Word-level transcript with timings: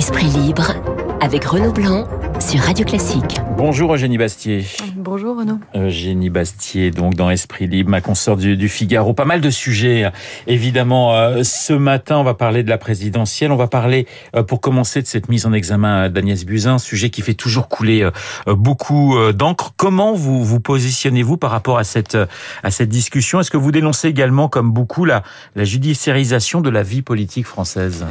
Esprit 0.00 0.28
libre 0.28 0.72
avec 1.20 1.44
Renaud 1.44 1.72
Blanc 1.72 2.08
sur 2.38 2.58
Radio 2.60 2.86
Classique. 2.86 3.38
Bonjour 3.58 3.92
Eugénie 3.92 4.16
Bastier. 4.16 4.64
Bonjour 4.96 5.36
Renaud. 5.36 5.58
Eugénie 5.74 6.30
Bastier, 6.30 6.90
donc 6.90 7.16
dans 7.16 7.28
Esprit 7.28 7.66
Libre, 7.66 7.90
ma 7.90 8.00
consoeur 8.00 8.38
du, 8.38 8.68
Figaro. 8.70 9.12
Pas 9.12 9.26
mal 9.26 9.42
de 9.42 9.50
sujets, 9.50 10.10
évidemment. 10.46 11.14
Euh, 11.14 11.42
ce 11.42 11.74
matin, 11.74 12.16
on 12.16 12.22
va 12.22 12.32
parler 12.32 12.62
de 12.62 12.70
la 12.70 12.78
présidentielle. 12.78 13.52
On 13.52 13.56
va 13.56 13.66
parler, 13.66 14.06
euh, 14.34 14.42
pour 14.42 14.62
commencer, 14.62 15.02
de 15.02 15.06
cette 15.06 15.28
mise 15.28 15.44
en 15.44 15.52
examen 15.52 16.08
d'Agnès 16.08 16.46
Buzyn, 16.46 16.78
sujet 16.78 17.10
qui 17.10 17.20
fait 17.20 17.34
toujours 17.34 17.68
couler 17.68 18.02
euh, 18.02 18.10
beaucoup 18.54 19.18
d'encre. 19.34 19.74
Comment 19.76 20.14
vous 20.14 20.42
vous 20.42 20.60
positionnez-vous 20.60 21.36
par 21.36 21.50
rapport 21.50 21.76
à 21.76 21.84
cette, 21.84 22.16
à 22.62 22.70
cette 22.70 22.88
discussion? 22.88 23.38
Est-ce 23.38 23.50
que 23.50 23.58
vous 23.58 23.70
dénoncez 23.70 24.08
également, 24.08 24.48
comme 24.48 24.72
beaucoup, 24.72 25.04
la, 25.04 25.22
la 25.56 25.64
judiciarisation 25.64 26.62
de 26.62 26.70
la 26.70 26.82
vie 26.82 27.02
politique 27.02 27.44
française? 27.44 28.06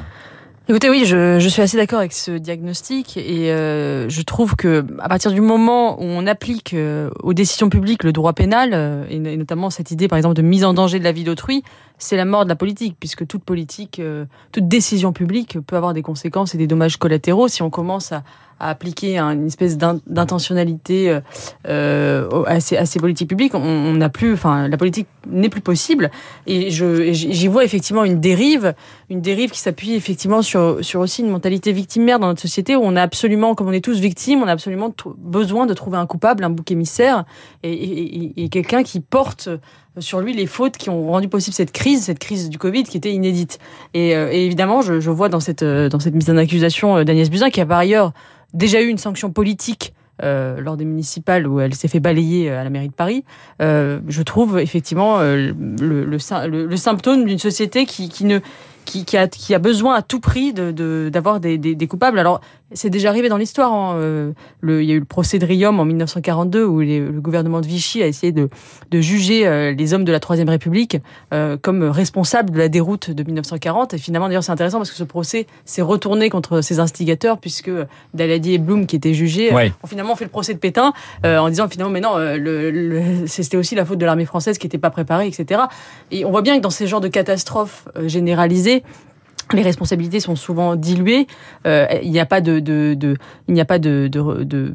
Écoutez, 0.70 0.88
oui, 0.92 1.04
je, 1.04 1.40
suis 1.50 1.64
assez 1.64 1.78
d'accord 1.78 1.98
avec 1.98 2.14
ce 2.14 2.30
diagnostic 2.30 3.18
et 3.18 3.52
euh, 3.52 4.08
je 4.08 4.22
trouve 4.22 4.56
que 4.56 4.86
à 5.00 5.10
partir 5.10 5.32
du 5.32 5.42
moment 5.42 6.00
où 6.00 6.04
on 6.04 6.28
applique 6.28 6.76
euh, 6.76 7.10
aux 7.24 7.34
décisions 7.34 7.72
publiques 7.72 8.04
le 8.04 8.12
droit 8.12 8.34
pénal 8.34 8.70
euh, 8.76 9.04
et, 9.10 9.18
notamment 9.18 9.72
cette 9.72 9.90
idée, 9.90 10.08
par 10.08 10.18
exemple, 10.18 10.36
de 10.36 10.44
mise 10.44 10.64
en 10.64 10.76
danger 10.76 11.00
de 11.00 11.04
la 11.04 11.12
vie 11.12 11.24
d'autrui, 11.24 11.64
c'est 12.00 12.18
la 12.18 12.26
mort 12.26 12.46
de 12.46 12.50
la 12.50 12.56
politique, 12.56 12.96
puisque 13.00 13.28
toute 13.28 13.44
politique, 13.44 14.02
toute 14.52 14.68
décision 14.68 15.14
publique 15.14 15.60
peut 15.60 15.76
avoir 15.76 15.94
des 15.94 16.02
conséquences 16.02 16.56
et 16.56 16.58
des 16.58 16.68
dommages 16.68 16.98
collatéraux 16.98 17.48
si 17.48 17.62
on 17.62 17.70
commence 17.70 18.12
à, 18.12 18.24
à 18.60 18.70
appliquer 18.70 19.18
une 19.18 19.48
espèce 19.48 19.78
d'intentionnalité 19.78 21.10
euh, 21.10 21.22
euh 21.68 22.44
à, 22.46 22.60
ces, 22.60 22.78
à, 22.78 22.86
ces, 22.86 23.00
politiques 23.00 23.30
publiques, 23.30 23.56
on 23.56 23.94
n'a 23.94 24.10
plus, 24.10 24.34
enfin, 24.34 24.68
la 24.68 24.78
politique 24.78 25.08
n'est 25.28 25.50
plus 25.50 25.62
possible. 25.62 26.12
Et 26.46 26.70
j'y 26.72 27.48
vois 27.48 27.64
effectivement 27.64 28.04
une 28.04 28.20
dérive, 28.20 28.74
une 29.10 29.22
dérive 29.22 29.52
qui 29.52 29.60
s'appuie 29.60 29.94
effectivement 29.94 30.42
sur, 30.42 30.84
sur 30.84 31.00
aussi 31.00 31.22
une 31.22 31.30
mentalité 31.30 31.72
victimaire 31.72 32.20
dans 32.20 32.28
notre 32.28 32.42
société 32.42 32.76
où 32.76 32.82
on 32.84 32.96
a 32.96 33.02
absolument, 33.02 33.56
comme 33.56 33.68
on 33.68 33.72
est 33.72 33.84
tous 33.84 34.00
victimes, 34.00 34.42
on 34.44 34.48
a 34.48 34.52
absolument 34.52 34.94
besoin 35.18 35.66
de 35.66 35.74
trouver 35.74 35.98
un 35.98 36.06
coupable, 36.06 36.44
un 36.44 36.50
bouc 36.50 36.70
émissaire 36.72 37.26
et, 37.64 37.72
et, 37.72 38.44
et 38.44 38.50
quelqu'un 38.50 38.84
qui 38.84 39.00
porte 39.00 39.50
sur 40.00 40.22
lui 40.22 40.34
les 40.34 40.46
fautes 40.46 40.78
qui 40.78 40.90
ont 40.90 41.08
rendu 41.08 41.28
possible 41.28 41.54
cette 41.54 41.72
crise, 41.72 42.04
cette 42.04 42.20
crise 42.20 42.50
du 42.50 42.58
Covid 42.58 42.84
qui 42.84 42.98
était 42.98 43.12
inédite. 43.12 43.60
Et, 43.94 44.16
euh, 44.16 44.30
évidemment, 44.32 44.82
je, 44.82 45.10
vois 45.10 45.30
dans 45.30 45.40
cette, 45.40 45.64
euh, 45.64 45.90
dans 45.90 46.00
cette 46.00 46.14
mise 46.14 46.30
en 46.30 46.38
accusation 46.38 47.04
d'Agnès 47.04 47.30
Buzyn, 47.30 47.50
qui 47.50 47.62
a 47.62 47.66
par 47.66 47.80
ailleurs 47.80 48.14
déjà 48.54 48.82
eu 48.82 48.88
une 48.88 48.98
sanction 48.98 49.32
politique 49.32 49.94
euh, 50.22 50.60
lors 50.60 50.76
des 50.76 50.84
municipales 50.84 51.48
où 51.48 51.62
elle 51.62 51.74
s'est 51.74 51.88
fait 51.88 52.02
balayer 52.02 52.50
à 52.50 52.66
la 52.66 52.70
mairie 52.70 52.90
de 52.90 52.94
Paris, 52.94 53.24
euh, 53.62 54.02
je 54.10 54.22
trouve 54.22 54.60
effectivement 54.60 55.20
euh, 55.20 55.54
le, 55.80 56.04
le, 56.04 56.78
symptôme 56.78 57.24
d'une 57.24 57.40
société 57.40 57.86
qui, 57.86 58.10
qui 58.10 58.26
ne 58.26 58.40
qui, 58.84 59.06
a, 59.16 59.28
qui 59.28 59.54
a 59.54 59.60
besoin 59.60 59.96
à 59.96 60.02
tout 60.02 60.20
prix 60.20 60.52
d'avoir 60.52 61.40
de, 61.40 61.48
des, 61.48 61.58
des, 61.58 61.76
des, 61.76 61.88
coupables. 61.88 62.20
Alors, 62.20 62.42
c'est 62.72 62.90
déjà 62.90 63.10
arrivé 63.10 63.30
dans 63.30 63.38
l'histoire. 63.38 63.74
Hein. 63.74 63.96
Euh, 63.96 64.32
il 64.64 64.84
y 64.84 64.92
a 64.92 64.96
eu 64.96 65.00
le 65.00 65.06
procès 65.06 65.40
de 65.40 65.46
Riom 65.46 65.80
en 65.80 65.86
1942 65.86 66.66
où 66.66 66.80
le 66.82 67.20
gouvernement 67.20 67.62
de 67.62 67.68
Vichy 67.68 68.04
a 68.04 68.08
essayé 68.08 68.32
de, 68.32 68.50
de 68.92 69.02
juger 69.02 69.48
euh, 69.48 69.74
les 69.74 69.94
hommes 69.94 70.06
de 70.06 70.12
la 70.12 70.20
Troisième 70.20 70.50
République 70.50 70.98
euh, 71.34 71.58
comme 71.60 71.84
responsables 71.84 72.52
de 72.52 72.58
la 72.58 72.70
déroute 72.70 73.10
de 73.10 73.24
1940. 73.24 73.94
Et 73.94 73.98
finalement, 73.98 74.28
d'ailleurs, 74.28 74.44
c'est 74.44 74.52
intéressant 74.52 74.78
parce 74.78 74.92
que 74.92 74.98
ce 74.98 75.04
procès 75.04 75.48
s'est 75.66 75.82
retourné 75.82 76.30
contre 76.30 76.62
ces 76.62 76.80
instigateurs 76.80 77.40
puisque 77.40 77.72
Daladier 78.14 78.56
et 78.56 78.58
Blum, 78.60 78.86
qui 78.86 78.96
étaient 78.96 79.14
jugés, 79.14 79.52
ont 79.54 79.88
finalement 79.88 80.16
fait 80.16 80.26
le 80.26 80.32
procès 80.32 80.54
de 80.54 80.60
Pétain 80.60 80.94
en 81.24 81.50
disant 81.50 81.68
finalement, 81.70 81.92
mais 81.92 82.02
non, 82.02 82.14
le, 82.18 83.26
c'était 83.26 83.58
aussi 83.58 83.76
la 83.76 83.86
faute 83.86 83.98
de 83.98 84.06
l'armée 84.06 84.26
française 84.26 84.58
qui 84.58 84.68
n'était 84.68 84.78
pas 84.78 84.90
préparée, 84.90 85.28
etc. 85.28 85.62
Et 86.12 86.26
on 86.26 86.32
voit 86.32 86.42
bien 86.42 86.58
que 86.58 86.62
dans 86.62 86.70
ces 86.70 86.88
genres 86.88 87.02
de 87.02 87.08
catastrophes 87.08 87.88
généralisées, 88.06 88.84
les 89.54 89.62
responsabilités 89.62 90.20
sont 90.20 90.36
souvent 90.36 90.76
diluées. 90.76 91.28
Euh, 91.66 91.88
il 92.04 92.12
n'y 92.12 92.20
a 92.20 92.26
pas 92.26 92.42
de, 92.42 92.60
de, 92.60 92.94
de 92.94 93.18
il 93.48 93.54
n'y 93.54 93.62
a 93.62 93.66
pas 93.66 93.80
de, 93.80 94.08
de, 94.12 94.44
de, 94.44 94.74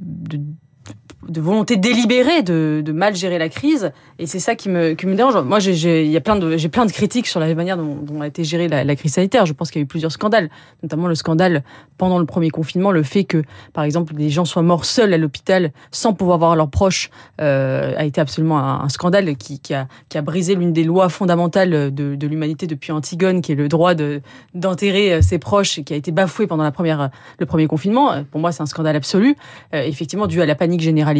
de 1.28 1.40
volonté 1.40 1.76
délibérée 1.76 2.42
de, 2.42 2.82
de, 2.84 2.92
mal 2.92 3.14
gérer 3.14 3.38
la 3.38 3.48
crise 3.48 3.92
et 4.18 4.26
c'est 4.26 4.38
ça 4.38 4.54
qui 4.54 4.68
me, 4.68 4.94
qui 4.94 5.06
me 5.06 5.14
dérange. 5.14 5.36
Moi, 5.44 5.58
j'ai, 5.58 6.06
y 6.06 6.16
a 6.16 6.20
plein 6.20 6.36
de, 6.36 6.56
j'ai 6.56 6.68
plein 6.68 6.86
de 6.86 6.92
critiques 6.92 7.26
sur 7.26 7.40
la 7.40 7.52
manière 7.54 7.76
dont, 7.76 7.96
dont 7.96 8.20
a 8.20 8.26
été 8.26 8.44
gérée 8.44 8.68
la, 8.68 8.96
crise 8.96 9.14
sanitaire. 9.14 9.46
Je 9.46 9.52
pense 9.52 9.70
qu'il 9.70 9.80
y 9.80 9.82
a 9.82 9.84
eu 9.84 9.86
plusieurs 9.86 10.12
scandales, 10.12 10.50
notamment 10.82 11.08
le 11.08 11.14
scandale 11.14 11.64
pendant 11.98 12.18
le 12.18 12.26
premier 12.26 12.50
confinement, 12.50 12.92
le 12.92 13.02
fait 13.02 13.24
que, 13.24 13.42
par 13.72 13.84
exemple, 13.84 14.14
des 14.14 14.30
gens 14.30 14.44
soient 14.44 14.62
morts 14.62 14.84
seuls 14.84 15.12
à 15.12 15.18
l'hôpital 15.18 15.72
sans 15.90 16.12
pouvoir 16.12 16.38
voir 16.38 16.56
leurs 16.56 16.70
proches 16.70 17.10
euh, 17.40 17.94
a 17.96 18.04
été 18.04 18.20
absolument 18.20 18.58
un, 18.58 18.88
scandale 18.88 19.36
qui, 19.36 19.60
qui, 19.60 19.74
a, 19.74 19.88
qui 20.08 20.18
a 20.18 20.22
brisé 20.22 20.54
l'une 20.54 20.72
des 20.72 20.84
lois 20.84 21.08
fondamentales 21.08 21.92
de, 21.92 22.14
de 22.14 22.26
l'humanité 22.26 22.66
depuis 22.66 22.92
Antigone, 22.92 23.40
qui 23.40 23.52
est 23.52 23.56
le 23.56 23.68
droit 23.68 23.94
de, 23.94 24.20
d'enterrer 24.54 25.14
euh, 25.14 25.22
ses 25.22 25.38
proches, 25.38 25.80
qui 25.82 25.94
a 25.94 25.96
été 25.96 26.12
bafoué 26.12 26.46
pendant 26.46 26.64
la 26.64 26.72
première, 26.72 27.10
le 27.38 27.46
premier 27.46 27.66
confinement. 27.66 28.24
Pour 28.30 28.40
moi, 28.40 28.52
c'est 28.52 28.62
un 28.62 28.66
scandale 28.66 28.96
absolu, 28.96 29.36
euh, 29.74 29.82
effectivement 29.82 30.26
dû 30.26 30.40
à 30.42 30.46
la 30.46 30.54
panique 30.54 30.80
générale 30.80 31.13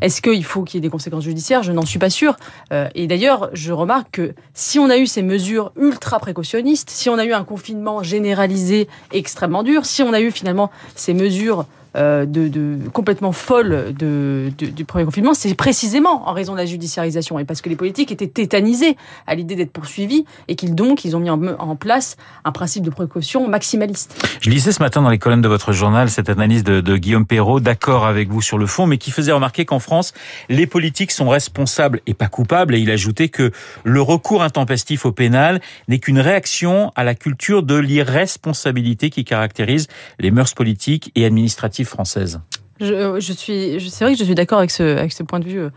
est-ce 0.00 0.22
qu'il 0.22 0.44
faut 0.44 0.62
qu'il 0.62 0.78
y 0.78 0.78
ait 0.78 0.80
des 0.80 0.90
conséquences 0.90 1.24
judiciaires? 1.24 1.62
Je 1.62 1.72
n'en 1.72 1.84
suis 1.84 1.98
pas 1.98 2.10
sûre. 2.10 2.36
Euh, 2.72 2.88
et 2.94 3.06
d'ailleurs, 3.06 3.50
je 3.52 3.72
remarque 3.72 4.10
que 4.12 4.34
si 4.54 4.78
on 4.78 4.90
a 4.90 4.98
eu 4.98 5.06
ces 5.06 5.22
mesures 5.22 5.72
ultra 5.76 6.18
précautionnistes, 6.18 6.90
si 6.90 7.08
on 7.08 7.18
a 7.18 7.24
eu 7.24 7.32
un 7.32 7.44
confinement 7.44 8.02
généralisé 8.02 8.88
extrêmement 9.12 9.62
dur, 9.62 9.86
si 9.86 10.02
on 10.02 10.12
a 10.12 10.20
eu 10.20 10.30
finalement 10.30 10.70
ces 10.94 11.14
mesures 11.14 11.66
de, 11.94 12.48
de, 12.48 12.78
complètement 12.92 13.32
folle 13.32 13.94
de, 13.96 14.50
de, 14.58 14.66
du 14.66 14.84
premier 14.84 15.04
confinement, 15.04 15.34
c'est 15.34 15.54
précisément 15.54 16.28
en 16.28 16.32
raison 16.32 16.52
de 16.52 16.58
la 16.58 16.66
judiciarisation 16.66 17.38
et 17.38 17.44
parce 17.44 17.60
que 17.60 17.68
les 17.68 17.76
politiques 17.76 18.10
étaient 18.12 18.26
tétanisés 18.28 18.96
à 19.26 19.34
l'idée 19.34 19.54
d'être 19.56 19.72
poursuivis 19.72 20.24
et 20.48 20.56
qu'ils 20.56 20.74
donc 20.74 21.04
ils 21.04 21.16
ont 21.16 21.20
mis 21.20 21.30
en, 21.30 21.40
en, 21.46 21.76
place 21.76 22.16
un 22.44 22.52
principe 22.52 22.84
de 22.84 22.90
précaution 22.90 23.48
maximaliste. 23.48 24.16
Je 24.40 24.50
lisais 24.50 24.72
ce 24.72 24.82
matin 24.82 25.02
dans 25.02 25.10
les 25.10 25.18
colonnes 25.18 25.42
de 25.42 25.48
votre 25.48 25.72
journal 25.72 26.10
cette 26.10 26.28
analyse 26.28 26.64
de, 26.64 26.80
de 26.80 26.96
Guillaume 26.96 27.26
Perrault, 27.26 27.60
d'accord 27.60 28.06
avec 28.06 28.28
vous 28.28 28.42
sur 28.42 28.58
le 28.58 28.66
fond, 28.66 28.86
mais 28.86 28.98
qui 28.98 29.10
faisait 29.10 29.32
remarquer 29.32 29.64
qu'en 29.64 29.78
France, 29.78 30.12
les 30.48 30.66
politiques 30.66 31.12
sont 31.12 31.28
responsables 31.28 32.00
et 32.06 32.14
pas 32.14 32.28
coupables. 32.28 32.74
Et 32.74 32.78
il 32.78 32.90
ajoutait 32.90 33.28
que 33.28 33.50
le 33.84 34.00
recours 34.00 34.42
intempestif 34.42 35.06
au 35.06 35.12
pénal 35.12 35.60
n'est 35.88 35.98
qu'une 35.98 36.20
réaction 36.20 36.92
à 36.96 37.04
la 37.04 37.14
culture 37.14 37.62
de 37.62 37.76
l'irresponsabilité 37.76 39.10
qui 39.10 39.24
caractérise 39.24 39.88
les 40.18 40.30
mœurs 40.30 40.54
politiques 40.54 41.10
et 41.14 41.24
administratives 41.24 41.83
française. 41.84 42.40
Je, 42.80 43.20
je 43.20 43.32
suis, 43.32 43.78
c'est 43.90 44.04
vrai 44.04 44.14
que 44.14 44.18
je 44.18 44.24
suis 44.24 44.34
d'accord 44.34 44.58
avec 44.58 44.70
ce, 44.70 44.82
avec 44.82 45.12
ce 45.12 45.22
point 45.22 45.38
de 45.40 45.44
vue. 45.44 45.68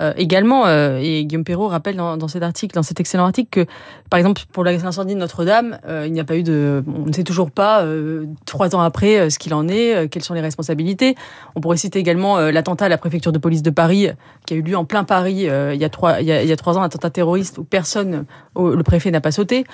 Euh, 0.00 0.08
euh, 0.08 0.12
également, 0.16 0.66
euh, 0.66 0.98
et 1.02 1.24
Guillaume 1.24 1.44
Perrault 1.44 1.68
rappelle 1.68 1.96
dans, 1.96 2.28
cet 2.28 2.42
article, 2.42 2.74
dans 2.74 2.82
cet 2.82 3.00
excellent 3.00 3.24
article, 3.24 3.48
que 3.50 3.70
par 4.10 4.18
exemple 4.18 4.42
pour 4.52 4.64
l'incendie 4.64 5.14
de 5.14 5.18
Notre-Dame, 5.18 5.78
euh, 5.86 6.04
il 6.06 6.12
n'y 6.12 6.20
a 6.20 6.24
pas 6.24 6.36
eu 6.36 6.42
de, 6.42 6.82
on 6.86 7.06
ne 7.06 7.12
sait 7.12 7.24
toujours 7.24 7.50
pas 7.50 7.84
trois 8.46 8.74
ans 8.74 8.80
après 8.80 9.30
ce 9.30 9.38
qu'il 9.38 9.54
en 9.54 9.68
est, 9.68 10.08
quelles 10.10 10.22
sont 10.22 10.34
les 10.34 10.40
responsabilités. 10.40 11.14
On 11.54 11.60
pourrait 11.60 11.76
citer 11.76 11.98
également 11.98 12.38
l'attentat 12.38 12.86
à 12.86 12.88
la 12.88 12.98
préfecture 12.98 13.32
de 13.32 13.38
police 13.38 13.62
de 13.62 13.70
Paris 13.70 14.08
qui 14.46 14.54
a 14.54 14.56
eu 14.56 14.62
lieu 14.62 14.76
en 14.76 14.84
plein 14.84 15.04
Paris 15.04 15.46
il 15.46 15.80
y 15.80 15.84
a 15.84 15.88
trois, 15.88 16.20
il 16.20 16.26
y 16.26 16.32
a, 16.32 16.56
trois 16.56 16.78
ans, 16.78 16.82
un 16.82 16.86
attentat 16.86 17.10
terroriste 17.10 17.58
où 17.58 17.64
personne, 17.64 18.24
le 18.56 18.82
préfet 18.82 19.10
n'a 19.10 19.20
pas 19.20 19.32
sauté. 19.32 19.64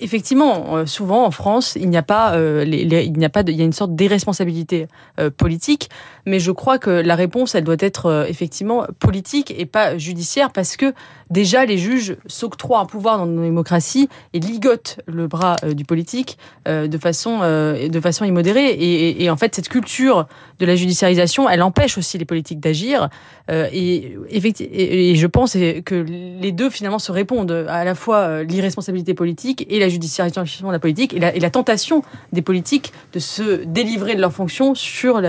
effectivement, 0.00 0.86
souvent 0.86 1.24
en 1.24 1.30
France, 1.30 1.76
il 1.76 1.88
n'y 1.90 1.96
a 1.96 2.02
pas, 2.02 2.36
les, 2.38 3.04
il 3.04 3.12
n'y 3.18 3.24
a 3.24 3.30
pas, 3.30 3.42
de, 3.42 3.52
il 3.52 3.58
y 3.58 3.62
a 3.62 3.64
une 3.64 3.72
sorte 3.72 3.94
d'irresponsabilité 3.94 4.88
politique, 5.36 5.90
mais 6.24 6.40
je 6.40 6.50
crois 6.50 6.78
que 6.78 6.90
la 6.90 7.14
réponse, 7.14 7.54
elle 7.54 7.64
doit 7.64 7.76
être 7.78 8.26
effectivement 8.28 8.84
politique 8.98 9.55
et 9.58 9.66
pas 9.66 9.98
judiciaire 9.98 10.52
parce 10.52 10.76
que 10.76 10.92
déjà 11.30 11.64
les 11.64 11.78
juges 11.78 12.16
s'octroient 12.26 12.80
un 12.80 12.86
pouvoir 12.86 13.18
dans 13.18 13.26
nos 13.26 13.42
démocraties 13.42 14.08
et 14.32 14.40
ligotent 14.40 14.98
le 15.06 15.26
bras 15.26 15.56
euh, 15.64 15.74
du 15.74 15.84
politique 15.84 16.38
euh, 16.68 16.86
de 16.86 16.98
façon 16.98 17.40
euh, 17.42 17.88
de 17.88 18.00
façon 18.00 18.24
immodérée. 18.24 18.76
Et, 18.78 19.30
en 19.30 19.36
fait 19.36 19.54
cette 19.54 19.68
culture 19.68 20.26
de 20.60 20.66
la 20.66 20.76
judiciarisation 20.76 21.48
elle 21.48 21.62
empêche 21.62 21.98
aussi 21.98 22.18
les 22.18 22.24
politiques 22.24 22.60
d'agir. 22.60 23.08
Et, 23.48 24.16
je 25.14 25.26
pense 25.26 25.54
que 25.54 25.94
les 25.94 26.52
deux 26.52 26.70
finalement 26.70 26.98
se 26.98 27.12
répondent. 27.12 27.66
À 27.68 27.84
la 27.84 27.94
fois 27.94 28.42
l'irresponsabilité 28.42 29.14
politique 29.14 29.66
et 29.68 29.78
la 29.78 29.88
judiciarisation 29.88 30.68
de 30.68 30.72
la 30.72 30.78
politique 30.78 31.14
et 31.14 31.18
la, 31.18 31.50
tentation 31.50 32.02
des 32.32 32.42
politiques 32.42 32.92
de 33.12 33.18
se 33.18 33.64
délivrer 33.64 34.14
de 34.14 34.20
leurs 34.20 34.32
fonctions 34.32 34.74
sur 34.74 35.20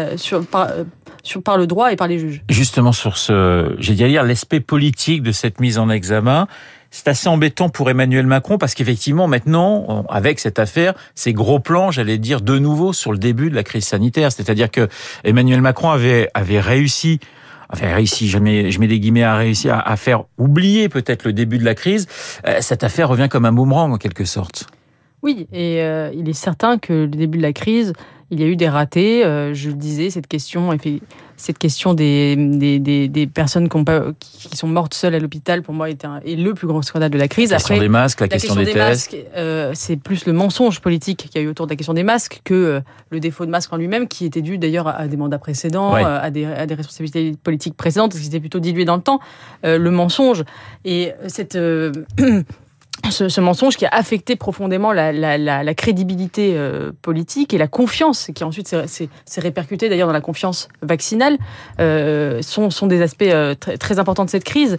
par, 0.50 0.70
sur, 1.28 1.44
par 1.44 1.58
le 1.58 1.68
droit 1.68 1.92
et 1.92 1.96
par 1.96 2.08
les 2.08 2.20
juges. 2.20 2.42
Justement 2.50 2.92
sur 2.92 3.18
ce, 3.18 3.76
j'ai 3.80 3.94
dit 3.94 4.18
à 4.18 4.24
l'aspect 4.24 4.60
politique 4.60 5.22
de 5.24 5.32
cette 5.32 5.60
mise 5.60 5.78
en 5.78 5.90
examen. 5.90 6.48
C'est 6.90 7.10
assez 7.10 7.28
embêtant 7.28 7.70
pour 7.70 7.90
Emmanuel 7.90 8.26
Macron 8.26 8.58
parce 8.58 8.74
qu'effectivement 8.74 9.28
maintenant, 9.28 10.06
avec 10.10 10.40
cette 10.40 10.58
affaire, 10.58 10.94
ces 11.16 11.34
gros 11.34 11.60
plans, 11.60 11.92
j'allais 11.92 12.18
dire 12.18 12.42
de 12.42 12.58
nouveau 12.58 12.94
sur 12.94 13.12
le 13.12 13.18
début 13.18 13.50
de 13.50 13.56
la 13.56 13.64
crise 13.64 13.86
sanitaire. 13.86 14.32
C'est-à-dire 14.32 14.72
que 14.72 14.88
Emmanuel 15.24 15.62
Macron 15.62 15.90
avait 15.90 16.30
avait 16.34 16.62
réussi 16.62 17.20
enfin 17.70 17.94
réussi, 17.94 18.28
je 18.28 18.38
mets, 18.38 18.72
je 18.72 18.80
mets 18.80 18.88
des 18.88 19.00
guillemets 19.00 19.24
à 19.24 19.36
réussir 19.36 19.82
à, 19.86 19.98
faire 19.98 20.24
oublier 20.38 20.90
peut-être 20.90 21.26
le 21.26 21.34
début 21.34 21.58
de 21.58 21.66
la 21.66 21.76
crise, 21.76 22.08
euh, 22.48 22.58
cette 22.62 22.84
affaire 22.84 23.10
revient 23.10 23.28
comme 23.30 23.46
un 23.46 23.52
boomerang 23.52 23.92
en 23.92 23.98
quelque 23.98 24.26
sorte. 24.26 24.68
Oui, 25.24 25.48
et 25.52 25.82
euh, 25.82 26.12
il 26.14 26.30
est 26.30 26.34
certain 26.34 26.78
que 26.78 26.94
le 26.94 27.08
début 27.08 27.38
de 27.38 27.44
la 27.44 27.54
crise 27.54 27.94
il 28.32 28.40
y 28.40 28.44
a 28.44 28.48
eu 28.48 28.56
des 28.56 28.70
ratés. 28.70 29.22
je 29.54 29.70
le 29.70 29.76
disais, 29.76 30.10
cette 30.10 30.28
question, 30.28 30.76
cette 31.38 31.58
question 31.58 31.94
des, 31.94 32.36
des, 32.36 33.08
des, 33.08 33.28
personnes 33.28 33.70
qui, 33.70 33.84
pas, 33.84 34.06
qui, 34.20 34.58
sont 34.58 34.68
mortes 34.68 34.94
seules 34.94 35.16
à 35.16 35.20
l'hôpital, 35.20 35.62
pour 35.62 35.74
moi, 35.74 35.90
est, 35.90 36.04
un, 36.04 36.20
est, 36.26 36.36
le 36.36 36.54
plus 36.54 36.68
grand 36.68 36.82
scandale 36.82 37.12
de 37.12 37.18
la 37.18 37.28
crise. 37.28 37.52
La 37.52 37.58
question 37.58 37.78
des 37.78 37.90
masques, 37.90 38.22
la, 38.22 38.28
question, 38.28 38.56
des, 38.56 38.66
tests. 38.66 39.16
c'est 39.74 39.98
plus 39.98 40.26
le 40.26 40.34
mensonge 40.34 40.82
politique 40.82 41.30
qu'il 41.30 41.42
y 41.42 41.44
a 41.44 41.48
eu 41.48 41.50
autour 41.50 41.68
de 41.68 41.72
la 41.72 41.76
question 41.76 41.94
des 41.94 42.04
masques 42.04 42.42
que 42.44 42.82
le 43.10 43.20
défaut 43.20 43.46
de 43.46 43.52
masque 43.52 43.72
en 43.72 43.78
lui-même, 43.78 44.08
qui 44.08 44.26
était 44.26 44.42
dû 44.42 44.58
d'ailleurs 44.58 44.88
à 44.88 45.08
des 45.08 45.18
mandats 45.18 45.40
précédents, 45.40 45.94
à, 45.94 46.30
des, 46.30 46.46
à, 46.46 46.66
des, 46.66 46.76
responsabilités 46.76 47.36
politiques 47.42 47.78
précédentes, 47.78 48.14
qui 48.14 48.28
était 48.28 48.40
plutôt 48.40 48.60
dilué 48.60 48.86
dans 48.86 48.96
le 48.96 49.04
temps. 49.04 49.20
le 49.64 49.90
mensonge 49.90 50.44
et 50.86 51.14
cette 51.28 51.58
ce, 53.12 53.42
mensonge 53.42 53.78
qui 53.78 53.86
a 53.86 53.90
affecté 53.90 54.36
profondément 54.36 54.92
la, 54.92 55.74
crédibilité 55.74 56.54
euh, 56.56 56.92
politique 57.02 57.54
et 57.54 57.58
la 57.58 57.68
confiance, 57.68 58.32
qui 58.34 58.44
ensuite 58.44 58.68
s'est 58.68 59.10
répercuté 59.38 59.90
d'ailleurs 59.90 60.08
dans 60.08 60.14
la 60.14 60.22
confiance 60.22 60.70
vaccinale, 60.82 61.38
euh, 61.80 62.42
sont, 62.42 62.88
des 62.88 63.02
aspects 63.02 63.24
euh, 63.24 63.56
très, 63.56 64.00
importants 64.00 64.26
de 64.26 64.30
cette 64.30 64.44
crise. 64.44 64.78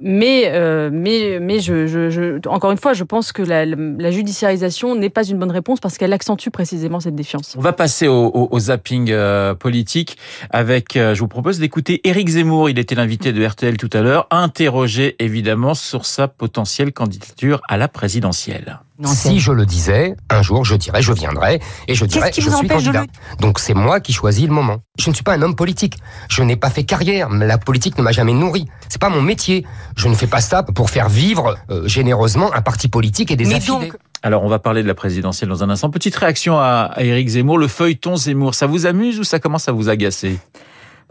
Mais, 0.00 0.50
euh, 0.52 0.90
mais, 0.92 1.38
mais 1.40 1.60
je, 1.60 1.86
je, 1.86 2.10
je, 2.10 2.48
encore 2.48 2.70
une 2.70 2.78
fois, 2.78 2.92
je 2.92 3.04
pense 3.04 3.32
que 3.32 3.42
la, 3.42 3.64
la 3.64 4.10
judiciarisation 4.10 4.94
n'est 4.94 5.10
pas 5.10 5.24
une 5.24 5.38
bonne 5.38 5.50
réponse 5.50 5.80
parce 5.80 5.96
qu'elle 5.96 6.12
accentue 6.12 6.50
précisément 6.50 7.00
cette 7.00 7.14
défiance. 7.14 7.54
On 7.56 7.62
va 7.62 7.72
passer 7.72 8.06
au, 8.06 8.26
au, 8.26 8.48
au 8.50 8.58
zapping 8.58 9.10
euh, 9.10 9.54
politique 9.54 10.18
avec, 10.50 10.96
euh, 10.96 11.14
je 11.14 11.20
vous 11.20 11.28
propose 11.28 11.58
d'écouter 11.58 12.00
Éric 12.04 12.28
Zemmour, 12.28 12.68
il 12.68 12.78
était 12.78 12.94
l'invité 12.94 13.32
de 13.32 13.44
RTL 13.44 13.76
tout 13.78 13.90
à 13.92 14.02
l'heure, 14.02 14.26
interrogé 14.30 15.16
évidemment 15.18 15.74
sur 15.74 16.04
sa 16.04 16.28
potentielle 16.28 16.92
candidature 16.92 17.60
à 17.68 17.76
la 17.76 17.88
présidentielle. 17.88 18.80
Non, 18.98 19.10
si 19.10 19.40
je 19.40 19.52
le 19.52 19.66
disais, 19.66 20.16
un 20.30 20.40
jour 20.40 20.64
je 20.64 20.74
dirais 20.74 21.02
je 21.02 21.12
viendrai 21.12 21.60
et 21.86 21.94
je 21.94 22.06
dirais 22.06 22.30
je 22.34 22.50
suis 22.50 22.68
candidat. 22.68 23.04
Donc 23.40 23.58
c'est 23.58 23.74
moi 23.74 24.00
qui 24.00 24.12
choisis 24.12 24.46
le 24.46 24.52
moment. 24.52 24.78
Je 24.98 25.10
ne 25.10 25.14
suis 25.14 25.22
pas 25.22 25.34
un 25.34 25.42
homme 25.42 25.54
politique. 25.54 25.96
Je 26.30 26.42
n'ai 26.42 26.56
pas 26.56 26.70
fait 26.70 26.84
carrière. 26.84 27.28
La 27.28 27.58
politique 27.58 27.98
ne 27.98 28.02
m'a 28.02 28.12
jamais 28.12 28.32
nourri. 28.32 28.66
C'est 28.88 29.00
pas 29.00 29.10
mon 29.10 29.20
métier. 29.20 29.66
Je 29.96 30.08
ne 30.08 30.14
fais 30.14 30.26
pas 30.26 30.40
ça 30.40 30.62
pour 30.62 30.88
faire 30.88 31.08
vivre 31.08 31.56
euh, 31.70 31.86
généreusement 31.86 32.54
un 32.54 32.62
parti 32.62 32.88
politique 32.88 33.30
et 33.30 33.36
des 33.36 33.52
affidés. 33.54 33.92
Alors, 34.22 34.42
on 34.42 34.48
va 34.48 34.58
parler 34.58 34.82
de 34.82 34.88
la 34.88 34.94
présidentielle 34.94 35.50
dans 35.50 35.62
un 35.62 35.70
instant. 35.70 35.90
Petite 35.90 36.16
réaction 36.16 36.58
à, 36.58 36.90
à 36.92 37.02
Éric 37.02 37.28
Zemmour. 37.28 37.58
Le 37.58 37.68
feuilleton 37.68 38.16
Zemmour, 38.16 38.54
ça 38.54 38.66
vous 38.66 38.86
amuse 38.86 39.20
ou 39.20 39.24
ça 39.24 39.38
commence 39.38 39.68
à 39.68 39.72
vous 39.72 39.88
agacer? 39.88 40.38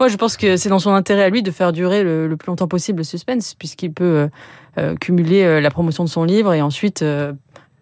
Moi, 0.00 0.08
je 0.08 0.16
pense 0.16 0.36
que 0.36 0.56
c'est 0.56 0.68
dans 0.68 0.78
son 0.80 0.90
intérêt 0.90 1.22
à 1.22 1.30
lui 1.30 1.42
de 1.42 1.50
faire 1.50 1.72
durer 1.72 2.02
le, 2.02 2.34
plus 2.36 2.48
longtemps 2.48 2.68
possible 2.68 2.98
le 2.98 3.04
suspense, 3.04 3.54
puisqu'il 3.54 3.92
peut 3.92 4.04
euh, 4.04 4.28
euh, 4.76 4.94
cumuler 4.96 5.60
la 5.60 5.70
promotion 5.70 6.04
de 6.04 6.08
son 6.08 6.24
livre 6.24 6.52
et 6.52 6.60
ensuite 6.60 7.02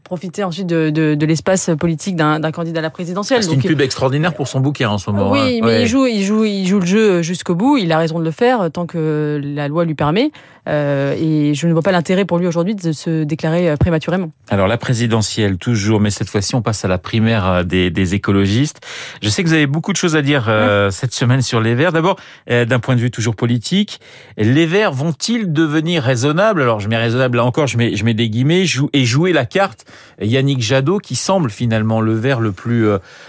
profiter 0.04 0.44
ensuite 0.44 0.66
de, 0.66 0.90
de, 0.90 1.14
de 1.14 1.26
l'espace 1.26 1.70
politique 1.78 2.14
d'un 2.14 2.52
candidat 2.52 2.80
à 2.80 2.82
la 2.82 2.90
présidentielle. 2.90 3.42
C'est 3.42 3.54
une 3.54 3.62
pub 3.62 3.80
extraordinaire 3.80 4.34
pour 4.34 4.46
son 4.46 4.60
bouquin 4.60 4.90
en 4.90 4.98
ce 4.98 5.10
moment. 5.10 5.32
Oui, 5.32 5.58
hein. 5.60 5.66
mais 5.66 5.82
il, 5.82 5.88
joue, 5.88 6.06
il, 6.06 6.22
joue, 6.22 6.44
il 6.44 6.66
joue 6.66 6.80
le 6.80 6.86
jeu 6.86 7.22
jusqu'au 7.22 7.54
bout. 7.54 7.78
Il 7.78 7.90
a 7.90 7.98
raison 7.98 8.18
de 8.18 8.24
le 8.24 8.30
faire 8.30 8.70
tant 8.70 8.86
que 8.86 9.40
la 9.42 9.66
loi 9.68 9.84
lui 9.84 9.94
permet. 9.94 10.30
Euh, 10.66 11.14
et 11.18 11.54
je 11.54 11.66
ne 11.66 11.72
vois 11.72 11.82
pas 11.82 11.92
l'intérêt 11.92 12.24
pour 12.24 12.38
lui 12.38 12.46
aujourd'hui 12.46 12.74
de 12.74 12.92
se 12.92 13.24
déclarer 13.24 13.70
euh, 13.70 13.76
prématurément. 13.76 14.30
Alors 14.48 14.66
la 14.66 14.78
présidentielle 14.78 15.58
toujours, 15.58 16.00
mais 16.00 16.10
cette 16.10 16.30
fois-ci 16.30 16.54
on 16.54 16.62
passe 16.62 16.84
à 16.84 16.88
la 16.88 16.96
primaire 16.98 17.46
euh, 17.46 17.62
des, 17.64 17.90
des, 17.90 18.14
écologistes. 18.14 18.80
Je 19.22 19.28
sais 19.28 19.42
que 19.42 19.48
vous 19.48 19.54
avez 19.54 19.66
beaucoup 19.66 19.92
de 19.92 19.96
choses 19.96 20.16
à 20.16 20.22
dire 20.22 20.46
euh, 20.48 20.90
cette 20.90 21.12
semaine 21.12 21.42
sur 21.42 21.60
les 21.60 21.74
Verts. 21.74 21.92
D'abord, 21.92 22.16
d'un 22.48 22.78
point 22.78 22.94
de 22.96 23.00
vue 23.00 23.10
toujours 23.10 23.36
politique, 23.36 24.00
les 24.36 24.66
Verts 24.66 24.92
vont-ils 24.92 25.52
devenir 25.52 26.02
raisonnables? 26.02 26.62
Alors 26.62 26.80
je 26.80 26.88
mets 26.88 26.96
raisonnable 26.96 27.36
là 27.38 27.44
encore, 27.44 27.66
je 27.66 27.76
mets, 27.76 27.96
je 27.96 28.04
mets 28.04 28.14
des 28.14 28.30
guillemets, 28.30 28.64
et 28.92 29.04
jouer 29.04 29.32
la 29.32 29.44
carte 29.44 29.84
Yannick 30.20 30.60
Jadot 30.62 30.98
qui 30.98 31.16
semble 31.16 31.50
finalement 31.50 32.00
le 32.00 32.14
Vert 32.14 32.40
le 32.40 32.52
plus, 32.52 32.86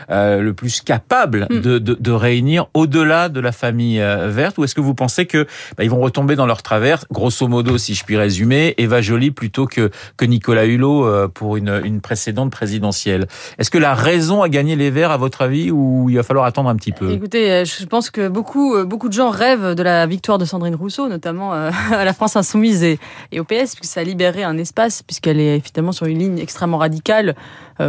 le 0.10 0.52
plus 0.52 0.82
capable 0.82 1.48
mm. 1.50 1.60
de, 1.60 1.80
de, 1.80 1.98
de 2.00 2.12
réunir 2.12 2.68
au-delà 2.74 3.30
de 3.30 3.40
la 3.40 3.52
famille 3.52 4.00
verte 4.00 4.58
Ou 4.58 4.64
est-ce 4.64 4.76
que 4.76 4.82
vous 4.82 4.96
pensez 4.96 5.26
que 5.26 5.48
bah, 5.78 5.84
ils 5.84 5.90
vont 5.90 6.00
retomber 6.00 6.36
dans 6.36 6.46
leur 6.46 6.62
travers 6.62 7.06
grosso 7.26 7.48
modo, 7.48 7.80
si 7.80 7.96
je 7.96 8.04
puis 8.04 8.18
résumer, 8.18 8.76
Eva 8.78 9.02
Joly 9.02 9.32
plutôt 9.32 9.66
que, 9.66 9.90
que 10.16 10.26
Nicolas 10.26 10.66
Hulot 10.66 11.08
euh, 11.08 11.28
pour 11.28 11.58
une, 11.58 11.82
une 11.84 12.00
précédente 12.00 12.52
présidentielle. 12.52 13.26
Est-ce 13.58 13.72
que 13.72 13.80
la 13.80 13.96
raison 13.96 14.44
a 14.44 14.50
gagné 14.50 14.76
les 14.76 14.92
Verts, 14.92 15.10
à 15.10 15.18
votre 15.18 15.42
avis, 15.42 15.72
ou 15.72 16.08
il 16.08 16.18
va 16.18 16.22
falloir 16.22 16.46
attendre 16.46 16.70
un 16.70 16.76
petit 16.76 16.92
peu? 16.92 17.10
Écoutez, 17.10 17.52
euh, 17.52 17.66
je 17.66 17.84
pense 17.88 18.12
que 18.12 18.28
beaucoup, 18.28 18.76
euh, 18.76 18.86
beaucoup 18.86 19.08
de 19.08 19.14
gens 19.14 19.32
rêvent 19.32 19.74
de 19.74 19.82
la 19.82 20.06
victoire 20.06 20.38
de 20.38 20.46
Sandrine 20.46 20.76
Rousseau, 20.76 21.10
notamment 21.10 21.52
à 21.54 22.06
la 22.06 22.14
France 22.14 22.36
Insoumise 22.36 22.84
et, 22.84 23.00
et 23.32 23.40
au 23.40 23.44
PS, 23.44 23.74
puisque 23.74 23.86
ça 23.86 24.02
a 24.02 24.04
libéré 24.04 24.44
un 24.44 24.60
espace, 24.60 25.02
puisqu'elle 25.02 25.40
est 25.40 25.60
finalement 25.66 25.94
sur 25.94 26.06
une 26.06 26.20
ligne 26.20 26.38
extrêmement 26.38 26.78
radicale, 26.78 27.36